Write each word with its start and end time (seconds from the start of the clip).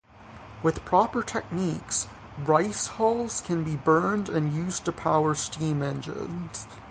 With 0.63 0.83
proper 0.83 1.21
techniques, 1.21 2.07
rice 2.43 2.87
hulls 2.87 3.41
can 3.45 3.63
be 3.63 3.75
burned 3.75 4.29
and 4.29 4.51
used 4.51 4.85
to 4.85 4.91
power 4.91 5.35
steam 5.35 5.83
engines. 5.83 6.65